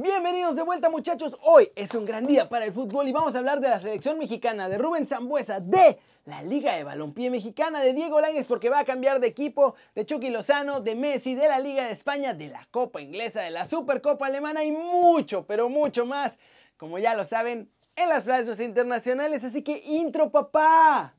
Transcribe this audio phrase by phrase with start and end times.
[0.00, 3.38] Bienvenidos de vuelta muchachos, hoy es un gran día para el fútbol y vamos a
[3.38, 7.94] hablar de la selección mexicana, de Rubén Zambuesa, de la Liga de Balompié Mexicana, de
[7.94, 11.58] Diego Lainez porque va a cambiar de equipo, de Chucky Lozano, de Messi, de la
[11.58, 16.06] Liga de España, de la Copa Inglesa, de la Supercopa Alemana y mucho, pero mucho
[16.06, 16.38] más,
[16.76, 21.16] como ya lo saben, en las playas internacionales, así que intro papá.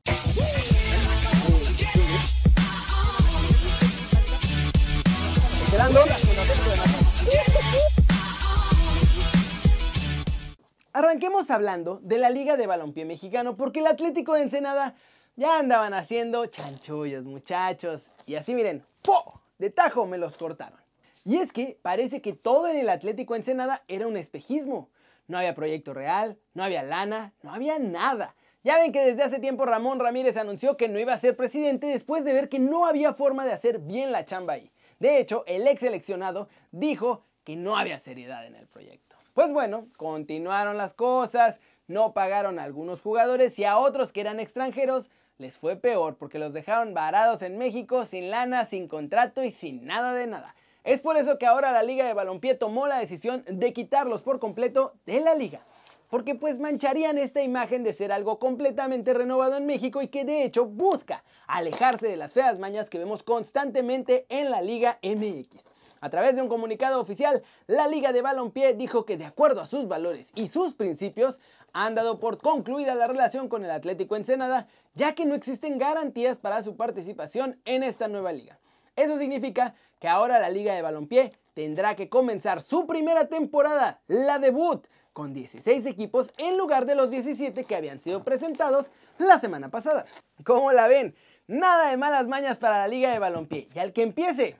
[11.00, 14.94] Arranquemos hablando de la Liga de Balompié Mexicano porque el Atlético de Ensenada
[15.34, 18.10] ya andaban haciendo chanchullos, muchachos.
[18.26, 19.40] Y así miren, ¡po!
[19.56, 20.78] De tajo me los cortaron.
[21.24, 24.90] Y es que parece que todo en el Atlético de Ensenada era un espejismo.
[25.26, 28.34] No había proyecto real, no había lana, no había nada.
[28.62, 31.86] Ya ven que desde hace tiempo Ramón Ramírez anunció que no iba a ser presidente
[31.86, 34.70] después de ver que no había forma de hacer bien la chamba ahí.
[34.98, 39.09] De hecho, el ex seleccionado dijo que no había seriedad en el proyecto.
[39.34, 44.40] Pues bueno, continuaron las cosas, no pagaron a algunos jugadores y a otros que eran
[44.40, 49.50] extranjeros les fue peor porque los dejaron varados en México sin lana, sin contrato y
[49.50, 50.54] sin nada de nada.
[50.84, 54.38] Es por eso que ahora la Liga de Balompié tomó la decisión de quitarlos por
[54.38, 55.62] completo de la liga
[56.10, 60.44] porque pues mancharían esta imagen de ser algo completamente renovado en México y que de
[60.44, 65.69] hecho busca alejarse de las feas mañas que vemos constantemente en la Liga MX.
[66.00, 69.66] A través de un comunicado oficial, la Liga de Balompié dijo que de acuerdo a
[69.66, 71.40] sus valores y sus principios,
[71.72, 76.38] han dado por concluida la relación con el Atlético Ensenada, ya que no existen garantías
[76.38, 78.58] para su participación en esta nueva liga.
[78.96, 84.38] Eso significa que ahora la Liga de Balompié tendrá que comenzar su primera temporada, la
[84.38, 89.68] debut, con 16 equipos en lugar de los 17 que habían sido presentados la semana
[89.68, 90.06] pasada.
[90.44, 91.14] ¿Cómo la ven?
[91.46, 93.68] Nada de malas mañas para la Liga de Balompié.
[93.74, 94.56] Y al que empiece,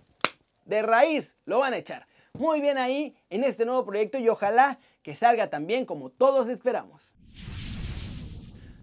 [0.71, 2.07] de raíz, lo van a echar.
[2.33, 6.49] Muy bien ahí en este nuevo proyecto y ojalá que salga tan bien como todos
[6.49, 7.13] esperamos.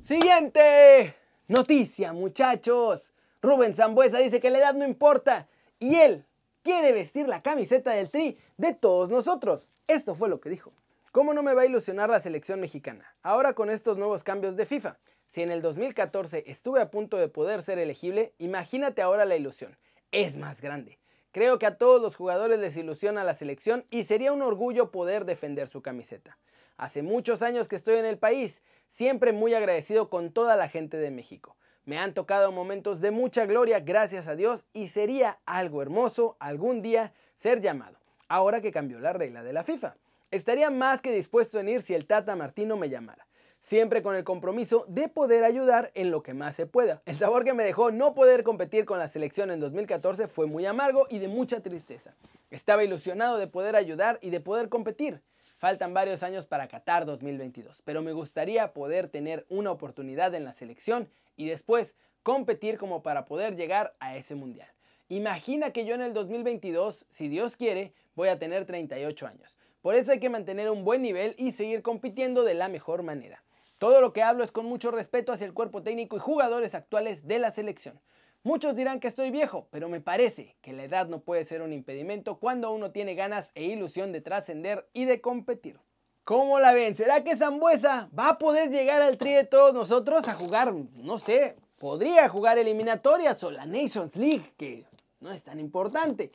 [0.06, 1.16] Siguiente
[1.48, 3.12] noticia, muchachos.
[3.42, 5.48] Rubén Zambuesa dice que la edad no importa
[5.80, 6.26] y él
[6.62, 9.72] quiere vestir la camiseta del Tri de todos nosotros.
[9.88, 10.74] Esto fue lo que dijo.
[11.14, 13.16] ¿Cómo no me va a ilusionar la selección mexicana?
[13.24, 14.98] Ahora con estos nuevos cambios de FIFA.
[15.28, 19.78] Si en el 2014 estuve a punto de poder ser elegible, imagínate ahora la ilusión.
[20.12, 20.97] Es más grande.
[21.32, 25.26] Creo que a todos los jugadores les ilusiona la selección y sería un orgullo poder
[25.26, 26.38] defender su camiseta.
[26.78, 30.98] Hace muchos años que estoy en el país, siempre muy agradecido con toda la gente
[30.98, 31.56] de México.
[31.86, 36.82] Me han tocado momentos de mucha gloria, gracias a Dios, y sería algo hermoso algún
[36.82, 39.96] día ser llamado, ahora que cambió la regla de la FIFA.
[40.30, 43.27] Estaría más que dispuesto en ir si el Tata Martino me llamara.
[43.68, 47.02] Siempre con el compromiso de poder ayudar en lo que más se pueda.
[47.06, 50.66] El sabor que me dejó no poder competir con la selección en 2014 fue muy
[50.66, 52.16] amargo y de mucha tristeza.
[52.50, 55.20] Estaba ilusionado de poder ayudar y de poder competir.
[55.58, 60.54] Faltan varios años para Qatar 2022, pero me gustaría poder tener una oportunidad en la
[60.54, 64.70] selección y después competir como para poder llegar a ese mundial.
[65.10, 69.58] Imagina que yo en el 2022, si Dios quiere, voy a tener 38 años.
[69.82, 73.44] Por eso hay que mantener un buen nivel y seguir compitiendo de la mejor manera.
[73.78, 77.28] Todo lo que hablo es con mucho respeto hacia el cuerpo técnico y jugadores actuales
[77.28, 78.00] de la selección.
[78.44, 81.74] Muchos dirán que estoy viejo, pero me parece que la edad no puede ser un
[81.74, 85.80] impedimento cuando uno tiene ganas e ilusión de trascender y de competir.
[86.24, 86.96] ¿Cómo la ven?
[86.96, 91.20] ¿Será que Zambuesa va a poder llegar al tri de todos nosotros a jugar, no
[91.20, 94.86] sé, podría jugar eliminatorias o la Nations League, que
[95.20, 96.32] no es tan importante?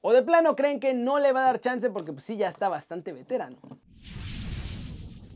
[0.00, 2.48] O de plano creen que no le va a dar chance porque pues sí ya
[2.48, 3.58] está bastante veterano.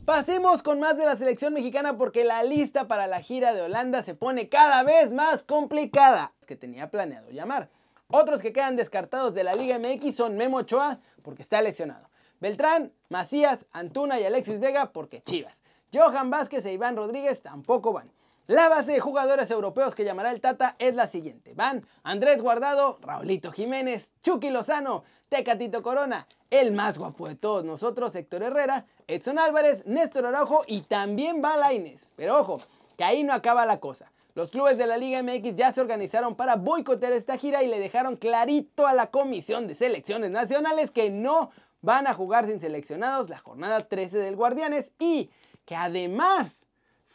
[0.05, 4.03] Pasemos con más de la selección mexicana porque la lista para la gira de Holanda
[4.03, 6.33] se pone cada vez más complicada.
[6.45, 7.69] Que tenía planeado llamar.
[8.09, 12.09] Otros que quedan descartados de la Liga MX son Memo Ochoa porque está lesionado.
[12.41, 15.61] Beltrán, Macías, Antuna y Alexis Vega porque Chivas.
[15.93, 18.11] Johan Vázquez e Iván Rodríguez tampoco van.
[18.47, 21.53] La base de jugadores europeos que llamará el Tata es la siguiente.
[21.53, 28.13] Van Andrés Guardado, Raulito Jiménez, Chucky Lozano, Tecatito Corona, el más guapo de todos nosotros,
[28.13, 32.05] Héctor Herrera, Edson Álvarez, Néstor Araujo y también va Laines.
[32.17, 32.57] Pero ojo,
[32.97, 34.11] que ahí no acaba la cosa.
[34.35, 37.79] Los clubes de la Liga MX ya se organizaron para boicotear esta gira y le
[37.79, 41.51] dejaron clarito a la Comisión de Selecciones Nacionales que no
[41.81, 45.29] van a jugar sin seleccionados la jornada 13 del Guardianes y
[45.65, 46.62] que además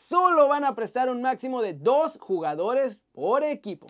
[0.08, 3.88] solo van a prestar un máximo de dos jugadores por equipo.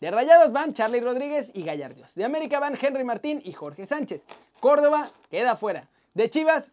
[0.00, 2.14] De Rayados van Charlie Rodríguez y Gallardios.
[2.14, 4.24] De América van Henry Martín y Jorge Sánchez.
[4.58, 5.88] Córdoba queda fuera.
[6.14, 6.72] De Chivas,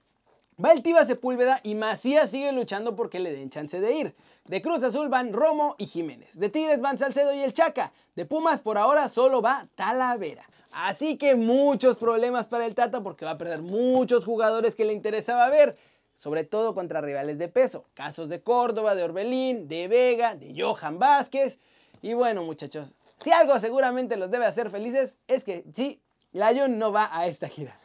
[0.55, 4.15] Valtiva Sepúlveda y Macías siguen luchando porque le den chance de ir.
[4.45, 6.29] De Cruz Azul van Romo y Jiménez.
[6.33, 7.91] De Tigres van Salcedo y el Chaca.
[8.15, 10.49] De Pumas por ahora solo va Talavera.
[10.71, 14.93] Así que muchos problemas para el Tata porque va a perder muchos jugadores que le
[14.93, 15.77] interesaba ver,
[16.19, 17.85] sobre todo contra rivales de peso.
[17.93, 21.59] Casos de Córdoba, de Orbelín, de Vega, de Johan Vázquez.
[22.01, 22.93] Y bueno muchachos,
[23.23, 26.01] si algo seguramente los debe hacer felices es que sí,
[26.33, 27.79] Jun no va a esta gira.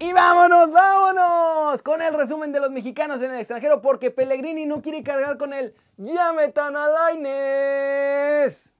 [0.00, 4.80] Y vámonos, vámonos con el resumen de los mexicanos en el extranjero porque Pellegrini no
[4.80, 8.72] quiere cargar con el Llametan a Laines.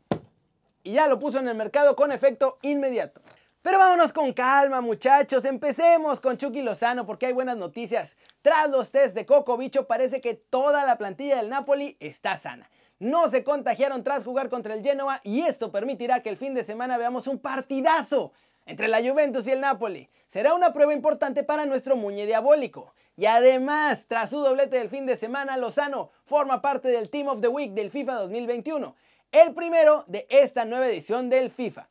[0.85, 3.21] Y ya lo puso en el mercado con efecto inmediato.
[3.69, 8.17] Pero vámonos con calma muchachos, empecemos con Chucky Lozano porque hay buenas noticias.
[8.41, 12.71] Tras los test de Coco Bicho parece que toda la plantilla del Napoli está sana.
[12.99, 16.65] No se contagiaron tras jugar contra el Genoa y esto permitirá que el fin de
[16.65, 18.33] semana veamos un partidazo
[18.65, 20.09] entre la Juventus y el Napoli.
[20.29, 22.95] Será una prueba importante para nuestro Muñe Diabólico.
[23.19, 27.43] Y además, tras su doblete del fin de semana, Lozano forma parte del Team of
[27.43, 28.97] the Week del FIFA 2021,
[29.31, 31.87] el primero de esta nueva edición del FIFA.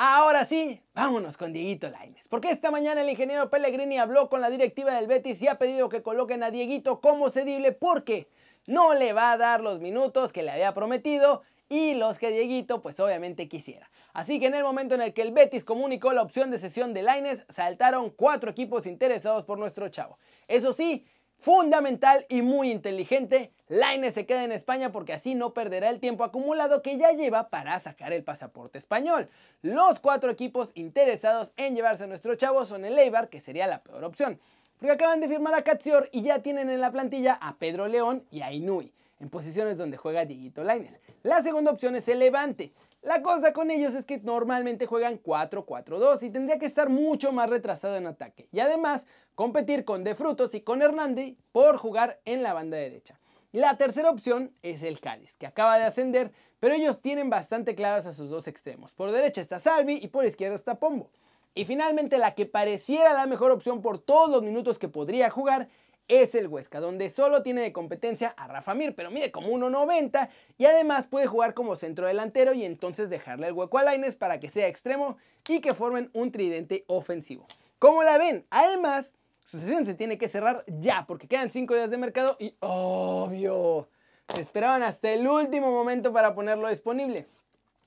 [0.00, 4.48] Ahora sí, vámonos con Dieguito Laines, porque esta mañana el ingeniero Pellegrini habló con la
[4.48, 8.28] directiva del Betis y ha pedido que coloquen a Dieguito como cedible porque
[8.66, 12.80] no le va a dar los minutos que le había prometido y los que Dieguito
[12.80, 13.90] pues obviamente quisiera.
[14.12, 16.94] Así que en el momento en el que el Betis comunicó la opción de sesión
[16.94, 20.20] de Laines, saltaron cuatro equipos interesados por nuestro chavo.
[20.46, 21.06] Eso sí,
[21.38, 26.24] fundamental y muy inteligente, Laines se queda en España porque así no perderá el tiempo
[26.24, 29.28] acumulado que ya lleva para sacar el pasaporte español.
[29.62, 33.82] Los cuatro equipos interesados en llevarse a nuestro chavo son el Eibar, que sería la
[33.82, 34.40] peor opción,
[34.78, 38.24] porque acaban de firmar a Catsior y ya tienen en la plantilla a Pedro León
[38.30, 40.98] y a Inui, en posiciones donde juega Dieguito Laines.
[41.22, 42.72] La segunda opción es el Levante.
[43.02, 47.48] La cosa con ellos es que normalmente juegan 4-4-2 y tendría que estar mucho más
[47.48, 48.48] retrasado en ataque.
[48.50, 49.06] Y además
[49.36, 53.20] competir con De Frutos y con Hernández por jugar en la banda derecha.
[53.52, 58.04] La tercera opción es el Cádiz, que acaba de ascender, pero ellos tienen bastante claros
[58.04, 58.92] a sus dos extremos.
[58.92, 61.10] Por derecha está Salvi y por izquierda está Pombo.
[61.54, 65.68] Y finalmente la que pareciera la mejor opción por todos los minutos que podría jugar
[66.08, 70.28] es el Huesca, donde solo tiene de competencia a Rafa Mir, pero mide como 1.90
[70.56, 74.40] y además puede jugar como centro delantero y entonces dejarle el hueco a Laines para
[74.40, 77.46] que sea extremo y que formen un tridente ofensivo.
[77.78, 78.46] ¿Cómo la ven?
[78.50, 79.12] Además,
[79.46, 83.88] su sesión se tiene que cerrar ya porque quedan 5 días de mercado y obvio,
[84.34, 87.26] se esperaban hasta el último momento para ponerlo disponible.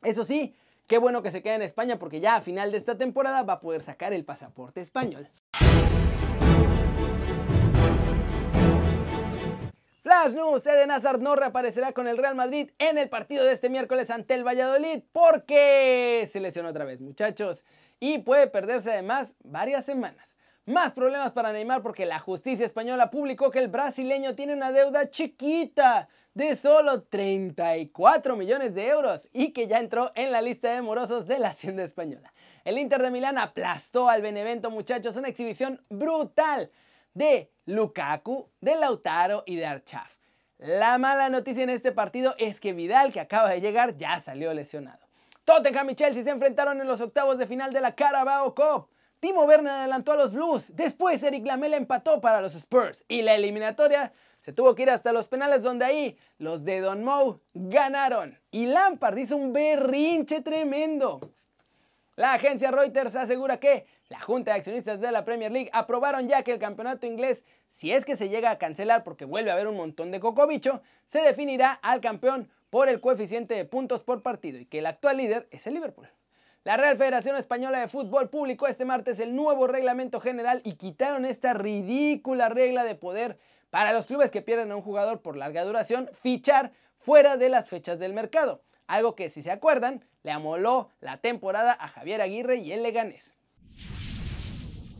[0.03, 0.55] Eso sí,
[0.87, 3.53] qué bueno que se quede en España porque ya a final de esta temporada va
[3.53, 5.27] a poder sacar el pasaporte español.
[10.03, 13.69] Flash News, Eden Hazard no reaparecerá con el Real Madrid en el partido de este
[13.69, 17.63] miércoles ante el Valladolid porque se lesionó otra vez, muchachos,
[17.99, 20.35] y puede perderse además varias semanas.
[20.65, 25.11] Más problemas para Neymar porque la justicia española publicó que el brasileño tiene una deuda
[25.11, 30.81] chiquita de solo 34 millones de euros y que ya entró en la lista de
[30.81, 32.33] morosos de la Hacienda Española.
[32.65, 36.71] El Inter de Milán aplastó al Benevento, muchachos, una exhibición brutal
[37.13, 40.09] de Lukaku, de Lautaro y de Archaf.
[40.57, 44.53] La mala noticia en este partido es que Vidal, que acaba de llegar, ya salió
[44.53, 44.99] lesionado.
[45.45, 48.89] Tottenham y Chelsea se enfrentaron en los octavos de final de la Carabao Cup.
[49.19, 53.35] Timo Werner adelantó a los Blues, después Eric Lamela empató para los Spurs y la
[53.35, 58.37] eliminatoria se tuvo que ir hasta los penales donde ahí los de Don Moe ganaron
[58.51, 61.21] y Lampard hizo un berrinche tremendo.
[62.21, 66.43] La agencia Reuters asegura que la Junta de Accionistas de la Premier League aprobaron ya
[66.43, 69.67] que el campeonato inglés, si es que se llega a cancelar porque vuelve a haber
[69.67, 74.59] un montón de cocobicho, se definirá al campeón por el coeficiente de puntos por partido
[74.59, 76.09] y que el actual líder es el Liverpool.
[76.63, 81.25] La Real Federación Española de Fútbol publicó este martes el nuevo reglamento general y quitaron
[81.25, 83.39] esta ridícula regla de poder
[83.71, 87.67] para los clubes que pierden a un jugador por larga duración fichar fuera de las
[87.67, 88.61] fechas del mercado.
[88.91, 93.31] Algo que, si se acuerdan, le amoló la temporada a Javier Aguirre y el Leganés.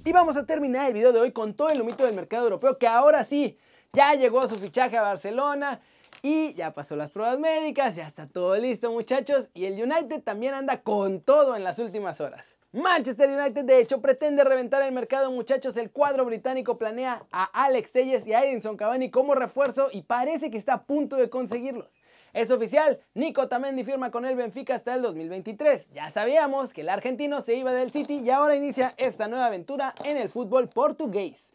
[0.05, 2.77] Y vamos a terminar el video de hoy con todo el humito del mercado europeo
[2.77, 3.59] que ahora sí,
[3.91, 5.81] ya llegó su fichaje a Barcelona
[6.21, 10.53] y ya pasó las pruebas médicas, ya está todo listo muchachos y el United también
[10.53, 12.55] anda con todo en las últimas horas.
[12.71, 17.91] Manchester United de hecho pretende reventar el mercado muchachos, el cuadro británico planea a Alex
[17.91, 22.00] Telles y a Edinson Cavani como refuerzo y parece que está a punto de conseguirlos.
[22.33, 25.89] Es oficial, Nico Tamendi firma con el Benfica hasta el 2023.
[25.91, 29.93] Ya sabíamos que el argentino se iba del City y ahora inicia esta nueva aventura
[30.05, 31.51] en el fútbol portugués.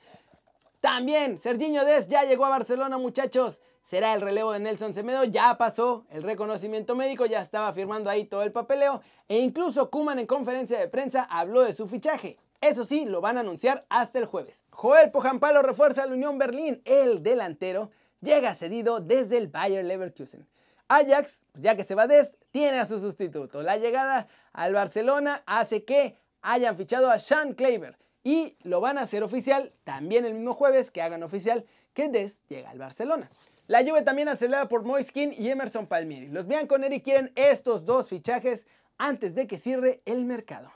[0.81, 3.63] También, Serginho Des ya llegó a Barcelona, muchachos.
[3.83, 8.27] Será el relevo de Nelson Semedo, ya pasó el reconocimiento médico, ya estaba firmando ahí
[8.27, 9.01] todo el papeleo.
[9.29, 12.37] E incluso Kuman en conferencia de prensa habló de su fichaje.
[12.61, 14.63] Eso sí, lo van a anunciar hasta el jueves.
[14.71, 16.83] Joel Pojampalo refuerza la Unión Berlín.
[16.85, 17.91] El delantero
[18.21, 20.47] llega cedido desde el Bayer Leverkusen.
[20.89, 23.63] Ajax, ya que se va Dest, tiene a su sustituto.
[23.63, 29.03] La llegada al Barcelona hace que hayan fichado a Sean Kleiber y lo van a
[29.03, 33.31] hacer oficial también el mismo jueves que hagan oficial que Dest llega al Barcelona.
[33.67, 36.29] La Juve también acelera por Moiskin y Emerson Palmieri.
[36.29, 38.67] Los Bianconeri quieren estos dos fichajes
[38.97, 40.71] antes de que cierre el mercado.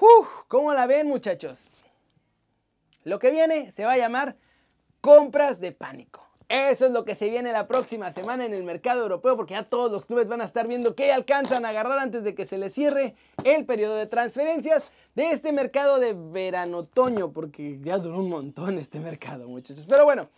[0.00, 1.64] Uf, ¿Cómo la ven muchachos?
[3.04, 4.36] Lo que viene se va a llamar
[5.00, 6.26] compras de pánico.
[6.54, 9.64] Eso es lo que se viene la próxima semana en el mercado europeo porque ya
[9.64, 12.58] todos los clubes van a estar viendo qué alcanzan a agarrar antes de que se
[12.58, 14.84] les cierre el periodo de transferencias
[15.16, 19.84] de este mercado de verano-otoño porque ya duró un montón este mercado muchachos.
[19.88, 20.28] Pero bueno,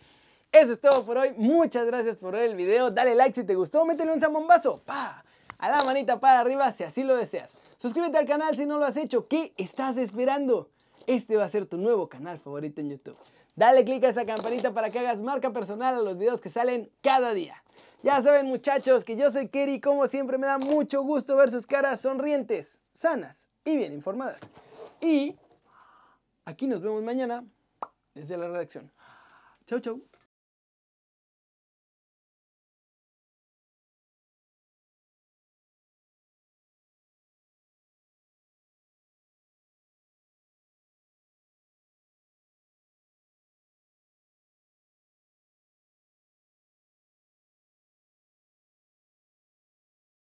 [0.51, 1.35] eso es todo por hoy.
[1.37, 2.89] Muchas gracias por ver el video.
[2.89, 4.81] Dale like si te gustó, métele un zambombazo.
[4.83, 5.23] ¡Pa!
[5.59, 7.51] A la manita para arriba si así lo deseas.
[7.77, 9.27] Suscríbete al canal si no lo has hecho.
[9.27, 10.71] ¿Qué estás esperando?
[11.05, 13.17] Este va a ser tu nuevo canal favorito en YouTube.
[13.57, 16.91] Dale click a esa campanita para que hagas marca personal a los videos que salen
[17.01, 17.63] cada día.
[18.03, 21.49] Ya saben muchachos que yo soy Kerry y como siempre me da mucho gusto ver
[21.49, 24.41] sus caras sonrientes, sanas y bien informadas.
[25.01, 25.35] Y
[26.45, 27.43] aquí nos vemos mañana
[28.13, 28.91] desde la redacción.
[29.65, 30.03] Chau chau.